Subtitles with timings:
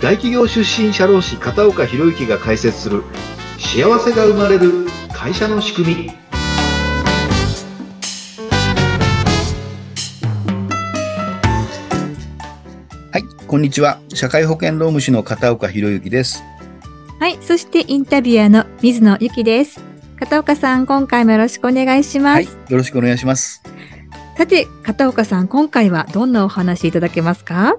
[0.00, 3.02] 大企業出身社労士片岡博之が解説する
[3.58, 6.10] 幸せが生まれる会社の仕組み
[13.10, 13.98] はい、こんにちは。
[14.12, 16.44] 社会保険労務士の片岡博之です。
[17.18, 17.38] はい。
[17.40, 19.80] そしてインタビュアーの水野ゆきです。
[20.18, 22.34] 片岡さん、今回もよろしくお願いします。
[22.34, 23.62] はい、よろしくお願いします。
[24.36, 27.76] さて、片岡さん、今回はどんなお話いただけますか？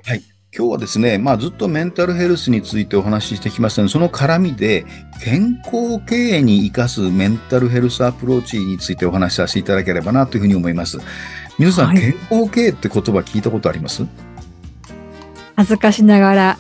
[0.55, 4.85] 今日はですね、まあずっとメンタルヘルスについてお話ししてきましたので、その絡みで
[5.23, 10.99] 健康経営に生かすメンタルヘルスアプローチについてお話しさせていただければなというふうに思います。
[11.59, 14.05] 皆さん、はい健康経営って言葉聞いたことあります？
[15.57, 16.57] 恥ずかしながら、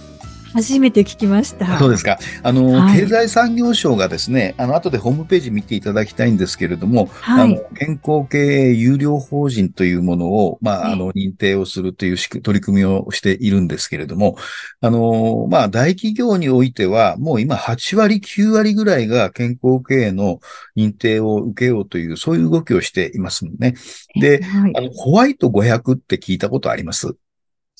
[0.57, 1.77] 初めて聞きました。
[1.77, 2.17] そうですか。
[2.41, 7.57] あの、はい経済産業省がですね、あの、後でホームページ見ていただきたいんですけれども、はいあの。
[7.75, 14.35] 健康経営有料法人というものを、まあ、ええあの、認定をするという取り組みをしているんですけれども、
[14.81, 20.39] あの、まあ、大企業においては、もう今8割、9割ぐらいが健康経営の
[20.75, 23.75] 認定を受けようという、そういう動きをしていますね。
[24.19, 27.15] で、はいあの、ホワイト500って聞いたことあります？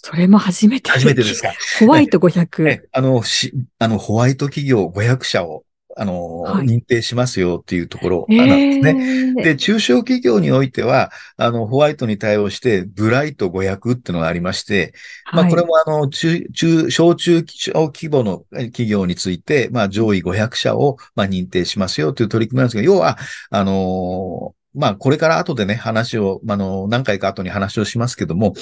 [0.09, 0.89] それも初めて。
[0.89, 1.41] 初めてです。
[1.41, 1.51] か？
[1.81, 2.65] ホワイト500。
[2.69, 5.65] えあの、し、あの、ホワイト企業500社を、
[5.97, 9.33] あの、はい認定しますよっていうところえなんですね。
[9.37, 14.93] ーで、中小企業においては、あの、ホワイトに対応して、ブライト500っていうのがありまして、
[15.33, 23.17] まあ、はいこれもあの、中、中、小中小規模の企業について、まあ、上位500社を、まあ、認定しますよという取り組みなんですが、要は、
[23.49, 28.53] あのーまあ、これから後でね、話を、あの、何回か後に話をしますけども、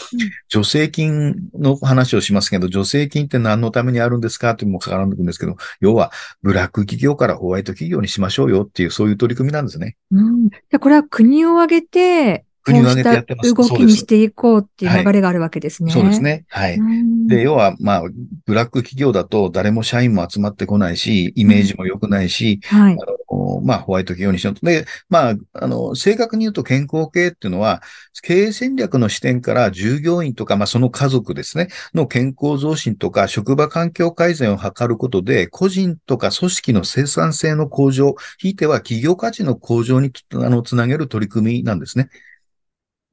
[0.49, 9.97] 助成金の話をしますけど、助成金って何のためにあるんですかというのも絡んでくるんですけど、要は、ブラック企業からホワイト企業にしましょうよっていう、そういう取り組みなんですね。
[10.11, 10.49] うん。
[10.69, 15.91] でこれは国を挙げて、国を挙げてやってます動きにしていこうっていう流れがあるわけですね。
[15.91, 16.45] そうですね。
[16.49, 16.77] はい。
[16.77, 17.27] うん。
[17.27, 18.03] で、要は、まあ、
[18.45, 22.93] ブラック企業だと誰も社員も集まってこないし、イメージも良くないし、はい。
[22.93, 23.14] あの
[23.63, 24.65] まあ、ホワイト企業にしようと。
[24.65, 27.81] で、まあ、あの、正確に言うと健康経営っていうのは、
[28.23, 42.09] 経営戦略の視点から従業員とか、まあ、その家族ですね、の健康増進とか、職場環境改善を図ることで、個人とか組織の生産性の向上、ひいては企業価値の向上にあのつなげる取り組みなんですね。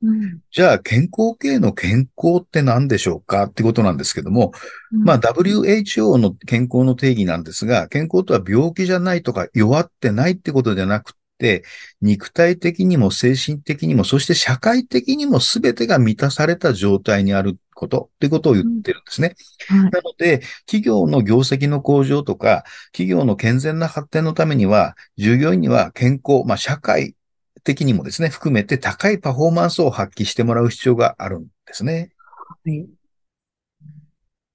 [0.02, 0.40] うん。
[0.50, 4.52] じゃあ、健康経営の健康って何でしょうかってことなんですけども、
[4.90, 11.64] まあ、WHO の健康の定義なんですが、健康とは病気じゃないとか弱ってないってことじゃなくて、
[12.00, 19.34] 肉体的にも精神的にも、そして社会的にも全てが満たされた状態にあることってことを言ってるんですね。
[19.68, 19.78] はい。
[19.78, 27.14] なので、企業の業績の向上とか、企業の健全な発展のためには、従業員には健康、まあ、社会
[27.64, 32.12] 的にもですね、含めて高いパフォーマンスを発揮してもらう必要があるんですね。
[32.64, 32.86] はい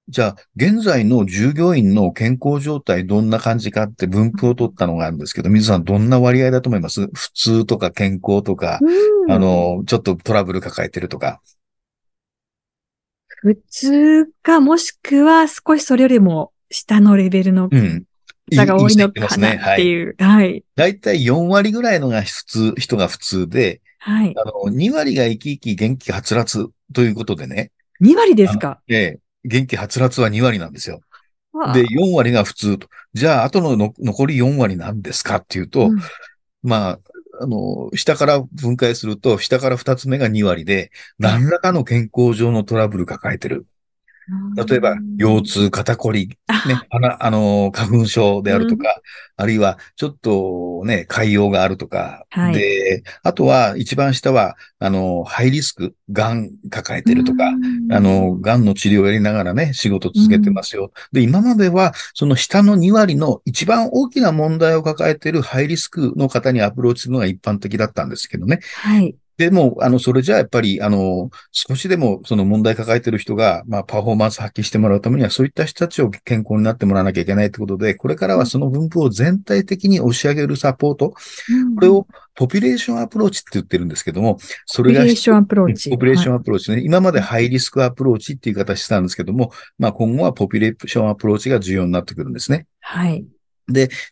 [0.09, 7.07] じゃあ、現在の従業員の健康状態どんな感じかって分布を取ったのがあるんですけど、水さんどんな割合だと思います？
[7.07, 11.41] 普通とか健康とか、うんあの、ちょっとトラブル抱えてるとか。
[13.41, 18.05] 普通か、もしくは少しそれよりも下のレベルのうん。
[18.55, 19.47] 方が多いのかますね。
[19.47, 19.77] なっはい。
[19.77, 20.15] ていう。
[20.19, 20.63] はい。
[20.75, 24.35] だいたい4割ぐらいのが普通、人が普通で、はい。
[24.37, 27.71] あの、2割が生き生き元気はつらつということでね。
[27.99, 28.79] 2割ですか？
[28.87, 31.01] ええ、元気はつらつは2割なんですよ。
[31.73, 32.87] で、4割が普通と。
[33.13, 35.97] じゃあ、あとのの残り4割なんですかっていうと、うん
[36.61, 36.99] まあ、
[37.41, 43.65] あの、下から分解すると、下から2つ目が2割で、何らかの健康上のトラブル抱えてる。
[44.65, 49.01] 例えば、腰痛、肩こり、ね、鼻、あの、花粉症であるとか、
[49.35, 52.53] あるいは、ちょっとね、潰瘍があるとか、はい。
[52.53, 57.93] で、あとは、一番下は、あの、ハイリスク、癌抱えてるとか、うん。
[57.93, 60.91] あの、癌の治療をやりながらね、仕事続けてますよ。
[61.11, 68.59] で、今までは、その下の2割の一番大きな問題を抱えているハイリスクの方にアプローチするのが一般的だったんですけどね。
[68.75, 69.15] はい。
[69.37, 81.15] でも、あの、それじゃあやっぱり、あの、少しでもその問題抱えている人が、まあ、パフォーマンス発揮してもらうためには、そういった人たちを健康になってもらわなきゃいけないってことで、これからはその分布を全体的に押し上げるサポート、こ
[81.81, 85.89] れをポピュレーションアプローチって言ってるんですけども、それがポピュレーションアプローチ。
[85.89, 86.35] ポピュレーションン。
[86.35, 86.81] アプローチね。
[86.83, 92.65] 今までハイリスクアプローチっていう形してたんですけども、まあ今後はポピュレーションアプローチが重要になってくるんですね。
[92.79, 93.25] はい。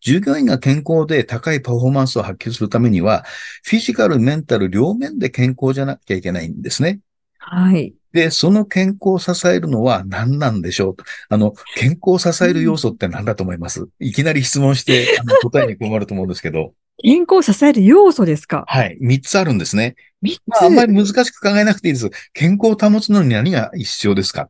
[0.02, 3.24] 従業員が健康で高いパフォーマンスを発揮するためには、
[3.63, 7.00] フィジカル、メンタル両面で健康じゃなきゃいけないんですね。
[7.40, 7.94] はい。
[8.12, 10.96] で、その健康を支えるのは何なんでしょう？
[10.96, 11.04] と。
[11.30, 13.88] あの、健康を支える要素って何だと思います？
[14.00, 16.74] いきなり質問して、 あの答えに困ると思うんですけど。
[17.04, 18.63] 健康を支える要素ですか？
[18.68, 18.98] はい。
[19.02, 19.96] 三つあるんですね。
[20.22, 20.42] 三つ。
[20.48, 22.10] まあ、あんまり難しく考えなくていいです。
[22.34, 24.50] 健康を保つのに何が必要ですか？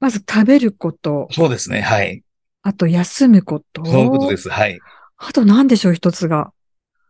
[0.00, 1.82] まず食べること、そうですね。
[1.82, 2.22] はい。
[2.66, 3.84] あと休むこと。
[3.84, 4.50] そういうことです。
[4.50, 4.80] はい。
[5.18, 6.50] あと何でしょう、一つが。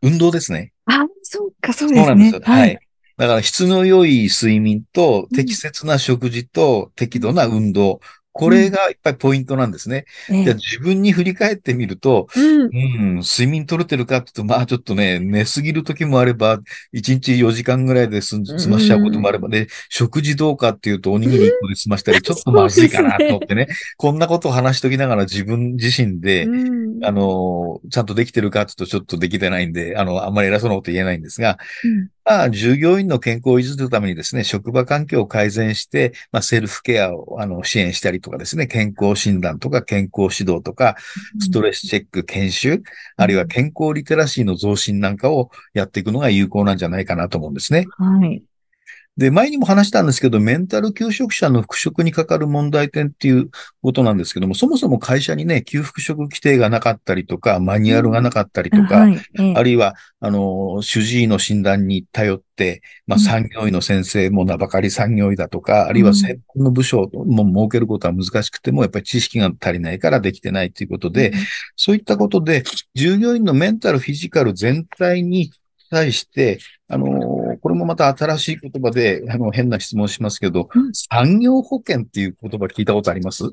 [0.03, 0.75] 運動ですね。
[0.85, 2.15] あ、そうか、そうそうですね。
[2.15, 2.41] なんですよ。
[2.45, 2.79] はい。。
[3.17, 8.01] だから質の良い睡眠と適切な食事と適度な運動。
[8.37, 10.05] これがやっぱりポイントなんですね。
[10.31, 10.45] ええ。
[10.45, 12.61] じゃあ自分に振り返ってみると、うん。
[12.63, 16.63] うん、睡眠取れてるかって言うと、まあちょっとね、寝すぎる時もあれば、1
[16.93, 27.05] 日4時間ぐらいで済ましちゃうこともあればね、食事どうかっていうと、おにぎり1個で済ましたり、ちょっとまずいかなと思ってね、こんなことを話しときながら自分自身で、うん。
[27.05, 40.97] あの、ちゃんとできてるかって言うとちょっとできてないんで、あの、あんまり偉そうなこと言えないんですが、うんまあ、従業員の健康を維持するためにですね、職場環境を改善して、まあ、セルフケアをあの支援したりとかですね、健康診断とか健康指導とか、
[41.41, 42.83] ストレスチェック研修、
[43.17, 47.87] あるいは健康リテラシーの増進なんかをやっていくのが有効なんじゃないかなと思うんですね。
[47.97, 48.43] はい。
[49.17, 59.17] で、前にも話したんですけど、メンタル休職者の復職にかかる問題点っていうことなんですけども、そもそも会社にね、休復職規定がなかったりとか、マニュアルがなかったりとか、はい。
[59.39, 59.55] ええ。
[59.57, 63.23] あるいは、あの、主治医の診断に頼って、まあ、うん。
[63.23, 71.33] 産業医の先生も名ばかり産業医だとか、あるいは専門の部署も設けることは難しくても、やっぱり知識が足りないからできてないということで、
[71.75, 72.65] そういったことで、
[72.95, 75.53] 従業員のメンタル、フィジカル全体に
[75.89, 80.91] 対して、あの、これもまた新しい言葉で、あの、変な質問しますけど、うん。
[80.93, 83.45] 産業保険っていう言葉聞いたことあります？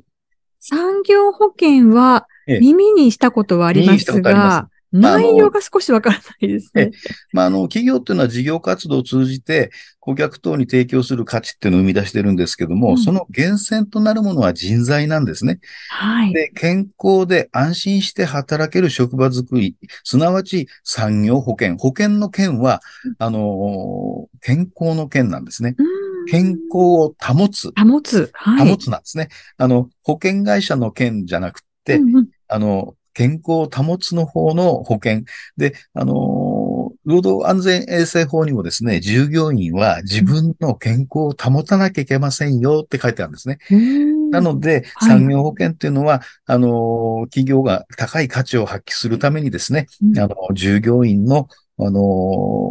[0.60, 2.60] 産業保険はええ。
[2.60, 6.92] 耳にしたことはありますが、内容が少しわからないですね。
[7.31, 15.60] まあ、あの、企業っていうのは事業活動を通じて、顧客等に提供する価値っていうのを生み出してるんですけども、うんその源泉となるものは人材なんですね。
[15.90, 16.34] はい。
[16.34, 21.78] で、健康で安心して働ける職場づくり、すなわち産業保険。
[21.78, 22.81] 保険の件は、
[23.18, 25.75] あのー健康の件なんですね。
[25.78, 28.30] うん健康を保つ、保つ。
[28.34, 28.69] はい。
[28.69, 29.28] 保つなんですね。
[29.57, 35.24] あの、保険会社の件じゃなくて、うんうんあの、健康を保つの方の保険。
[35.57, 36.63] で、あのー
[37.06, 43.57] 労働安全衛生法にもですね、従業員は自分の健康を保たなきゃいけませんよって書いてあるんですね。
[43.71, 51.48] うんなので、はい産業保険っていうのは、あのー企業が高い価値を発揮するためにですね、うんあの、従業員の、
[51.80, 52.00] あの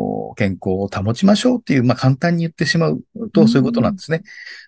[0.09, 3.03] ー健康を保ちましょうっていう、まあ、簡単に言ってしまう
[3.33, 4.23] と、そういうことなんですね。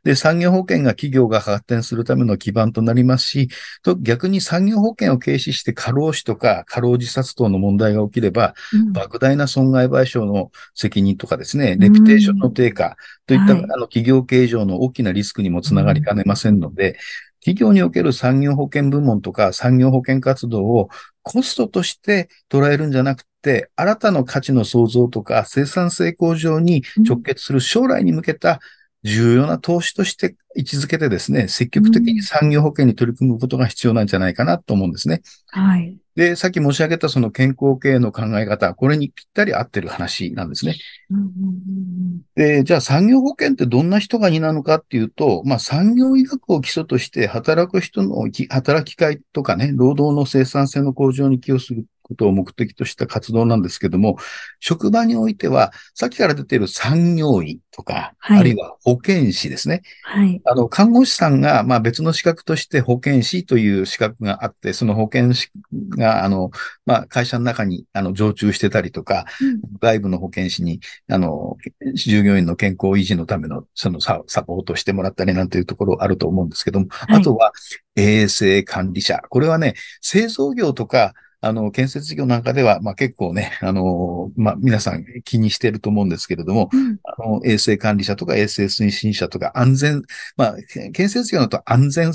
[0.05, 3.49] で、産業保険が企業が発展するための基盤となりますし、
[3.83, 8.93] と逆に産業保険を軽視して過労死とか過労自殺等の問題が起きれば、うん。
[8.93, 12.97] 莫大な損害賠償の責任とかですね、レピュテーションの低下
[13.27, 13.65] といった、はい。
[13.65, 16.99] あの企業経営上の大きなリスクにもつながりかねませんので、
[17.45, 20.89] 企業における産業保険部門とか産業保険活動を
[21.23, 28.61] コストとして捉えるんじゃなくて、新たな価値の創造とか生産性向上に直結する将来に向けた
[29.05, 35.21] 重要な投資として位置づけてですね、積極的に産業保険に取り組むことが必要なんじゃないかなと思うんですね。
[35.49, 35.99] はい。
[36.17, 40.77] で、さっき申し上げたその健康経営の考え方、これにぴったり合ってる話なんですね。
[41.11, 54.19] うんうんうんで、じゃあ産業保険ってどんな人が担うのかっていうと、まあ産業医学を基礎として働く人のき働き会とかね、労働の生産性の向上に寄与することを目的とした活動なんですけども、
[54.61, 59.83] 職場においては、さっきから出ている産業医とか、はいあるいは保健師ですね。
[60.03, 60.41] はい。
[60.45, 65.51] あの、看護師さんが、まあ別の資格として保健師という資格があって、その保健師
[65.97, 66.51] が、あの、
[66.85, 71.57] まあ会社の中に、あの、常駐してたりとか、うん外部の保健師に、あの、
[71.95, 77.53] 従業員の健康維持のための、そのササポートしてもらったりなんていうところあると思うんですけども、いあとは
[77.97, 79.23] 衛生管理者。
[79.29, 81.15] これはね、製造業とか、
[81.45, 86.99] あの、建設業なんかでは、まあ結構ね、あの、まあ皆さん気にしてると思うんですけれども、うん。
[87.05, 90.03] あの、衛生管理者とか衛生推進者とか安全、
[90.37, 90.57] まあ、
[90.93, 92.13] 建設業だと安全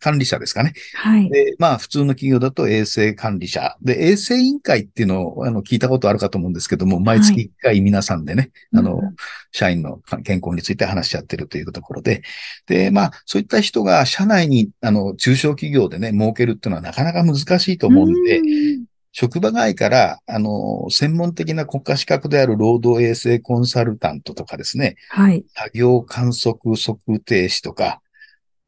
[0.00, 0.72] 管理者ですかね。
[0.94, 1.28] はい。
[1.30, 3.76] で、まあ、普通の企業だと衛生管理者。
[3.82, 9.16] で、衛生委員会っていうのを、あの、聞いたことあるかと思うんですけども、毎月1回皆さんでね、あのうんうん、
[9.52, 12.22] 社員の健康について話し合ってるというところで、
[12.66, 25.44] で、まあ、そういった人が社内に、あの、中小企業でね、設けるっていうのはなかなか難しいと思うんで、うん職場外から、あの、専門的な国家資格である労働衛生コンサルタントとかですね、はい。
[25.56, 28.00] 作業観測測定士とか、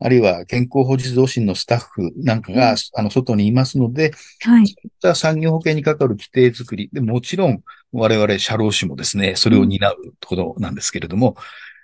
[0.00, 4.66] あるいは健康保持増進のスタッフなんかが、うんあの、外にいますので、はい。
[4.66, 6.88] そういった産業保険にかかる規定作り。
[6.92, 11.36] で、もちろん、我々社労士もですね、それを担うところなんですけれども、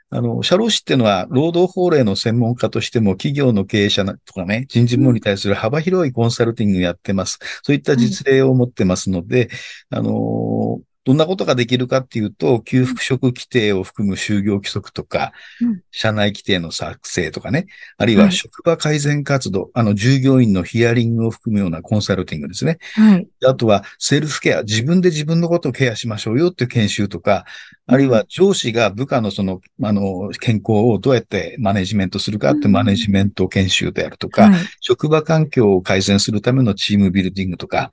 [0.09, 7.41] あの、社労士っていうのは、労働法令の専門家としても、企業の経営者とかね、人事部門に対する幅広いコンサルティングをやってます。
[7.63, 9.51] そういった実例を持ってますので、
[9.91, 15.33] あの、どんなことができるかっていうと、給付職規定を含む就業規則とか、
[15.63, 22.79] うん社内規定の作成とかね、あるいは職場改善活動、あの、従業員のヒアリングを含むようなコンサルティングですね。
[22.93, 23.27] はい。
[23.47, 27.47] あとは、セルフケア、自分で自分のことをケアしましょうよっていう研修とか、
[27.87, 34.61] あるいは上司が部下のその、あの、健康をどうやってマネジメントするかってマネジメント研修であるとか、はい。
[34.81, 37.91] 職場環境を改善するためのチームビルディングとか、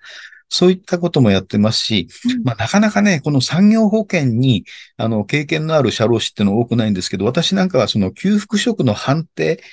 [0.53, 4.65] そういったこともやってますし、うんまあ、なかなかね、この産業保険に、
[4.98, 9.63] あの、経験のある社労士っていうのは多くないんですけど、私なんかはその給付職の判定、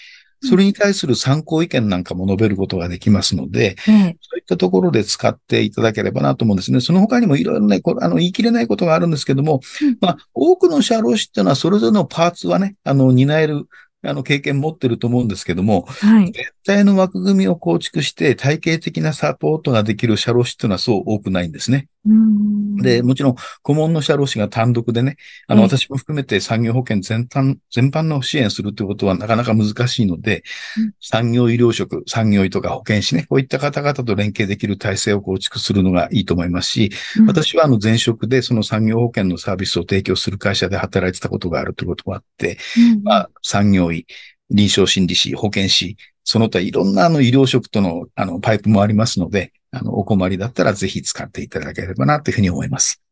[0.42, 6.80] それに対する参考意見なんかも述べることができますので、ええそういったところで使っていただければなと思うんですね。
[6.80, 13.66] その他にもいろいろね、これあの、言い切れないことがあるんですけども、うんまあ、多くの社労士っていうのはそれぞれのパーツはね、あの、担える、
[14.02, 16.32] あの、経験持ってると思うんですけども、はい。
[16.32, 21.88] 全体の枠組みを構築して体系的なサポートができる社労士っていうのはそう多くないんですね。
[22.06, 22.76] うん。
[22.76, 30.42] で、もちろん顧問の社労士が単独でね、あの、うん私も含めて産業保険全般、全般の支援するということはなかなか難しいので、
[30.78, 30.92] うん。
[31.00, 37.26] 産業医療職、産業医とか保健師ね、こういった方々と連携できる体制を構築するのがいいと思いますし、うん。
[37.26, 43.02] 私はあの前職でその産業保険のサービスを提供する会社で働いてたことがあるということがあって、うん。
[43.02, 44.06] まあ、産業医、
[44.50, 53.02] 臨床心理士、保健師、その他いろんなあの医療職とのあのパイプもありますので、あの、お困りだったらぜひ使っていただければなというふうに思います。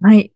[0.00, 0.32] はい。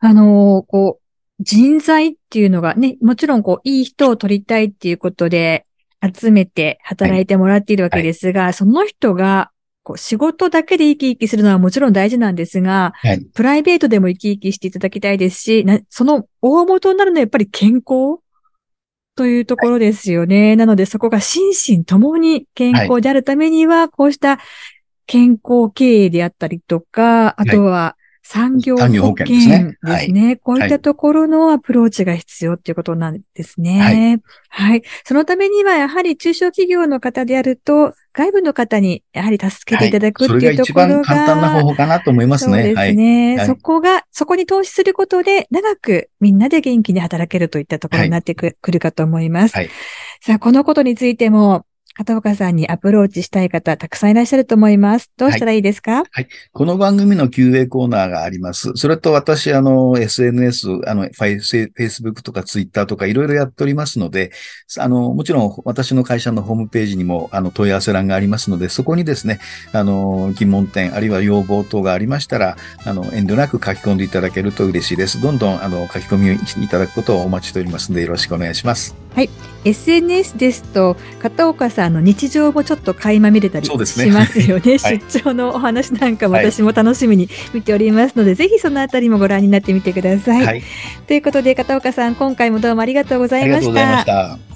[0.00, 1.02] あのーこう、
[1.40, 5.66] 人材っていうのがね、もちろんこう、いい人を取りたいっていうことで、
[6.02, 9.50] 集めて働いてもらっているわけですが、その人が、
[9.82, 13.24] こう、仕事だけで生き生きするのはもちろん大事なんですが、はい。
[13.34, 18.20] プライベートでも生き生きしていただきたいですし、なその大元になるのはやっぱり健康
[19.16, 20.54] というところですよね。
[20.56, 24.38] なのでそこが心身ともに健康であるためには、こうした
[25.06, 30.36] 健康経営であったりとか、あとは産業保険険でですすねね。
[30.36, 34.20] こういったところのアプローチが必要っていうことなんですね。
[34.48, 34.82] はい。
[35.04, 42.52] そのためにはやはり中小企業の方であると、外部の方にやはり助けていただくってそれが一いうところが、番簡単な方法かなと思いますね。
[42.54, 42.96] そうですはい。
[42.96, 43.36] ね。
[43.36, 49.54] はいそこが、そこに投資することで、長くみんなで元気に働けるといったところになってく,、るかと思います。
[49.54, 49.70] はい
[50.22, 51.65] さあ、このことについても、
[51.96, 55.10] 片岡さんにアプローチしたい方、たくさんいらっしゃると思います。
[55.16, 56.02] どうしたらいいですか、
[56.52, 58.72] この番組の QA コーナーがあります。
[58.74, 64.30] それと私、あの、SNS、あの、Facebook とか Twitter とかいろいろやっておりますので、
[64.78, 69.40] あの、もちろん私の会社のホームページにも、あの、問い合わせ欄がありますので、そこにですね、
[69.72, 75.18] あの、疑問点、あるいは要望等がありましたら、あの、遠慮なく書き込んでいただけると嬉しいです。
[75.22, 79.05] どんどん、あの、書き込みをいただくことをお待ちしておりますので、よろしくお願いします。
[79.64, 83.76] SNS ですと、片岡さんの日常もちょっと垣間見れたりし
[84.10, 84.78] ますよね。
[84.78, 90.46] はい出張のお話なんかもはい私も楽しみに見ておりますので、ぜひそのあたりもご覧になってみてください。
[90.46, 90.62] はい。
[91.08, 93.72] ということで、片岡さん、今回もどうもありがとうございまし。
[94.04, 94.55] た。